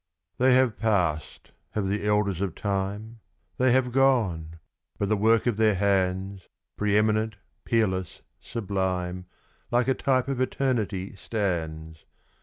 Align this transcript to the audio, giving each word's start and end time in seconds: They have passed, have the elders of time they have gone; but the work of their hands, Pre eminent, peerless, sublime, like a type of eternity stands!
They 0.39 0.55
have 0.55 0.79
passed, 0.79 1.51
have 1.73 1.87
the 1.87 2.07
elders 2.07 2.41
of 2.41 2.55
time 2.55 3.19
they 3.57 3.71
have 3.71 3.91
gone; 3.91 4.57
but 4.97 5.09
the 5.09 5.15
work 5.15 5.45
of 5.45 5.57
their 5.57 5.75
hands, 5.75 6.47
Pre 6.75 6.97
eminent, 6.97 7.35
peerless, 7.65 8.23
sublime, 8.39 9.27
like 9.69 9.87
a 9.87 9.93
type 9.93 10.27
of 10.27 10.41
eternity 10.41 11.15
stands! 11.15 12.03